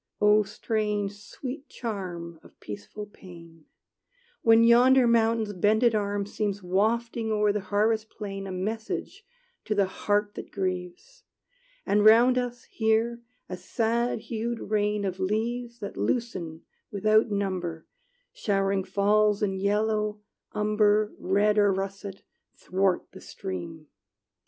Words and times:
O 0.19 0.41
strange, 0.41 1.15
sweet 1.15 1.69
charm 1.69 2.39
Of 2.41 2.59
peaceful 2.59 3.05
pain, 3.05 3.65
When 4.41 4.63
yonder 4.63 5.05
mountain's 5.05 5.53
bended 5.53 5.93
arm 5.93 6.25
Seems 6.25 6.63
wafting 6.63 7.31
o'er 7.31 7.51
the 7.51 7.59
harvest 7.61 8.09
plain 8.09 8.47
A 8.47 8.51
message 8.51 9.23
to 9.65 9.75
the 9.75 9.85
heart 9.85 10.33
that 10.33 10.49
grieves, 10.49 11.23
And 11.85 12.03
round 12.03 12.39
us, 12.39 12.63
here, 12.63 13.21
a 13.47 13.55
sad 13.55 14.21
hued 14.21 14.71
rain 14.71 15.05
Of 15.05 15.19
leaves 15.19 15.77
that 15.81 15.95
loosen 15.95 16.63
without 16.89 17.29
number 17.29 17.85
Showering 18.33 18.83
falls 18.83 19.43
in 19.43 19.53
yellow, 19.53 20.19
umber, 20.51 21.13
Red, 21.19 21.59
or 21.59 21.71
russet, 21.71 22.23
'thwart 22.55 23.11
the 23.11 23.21
stream! 23.21 23.85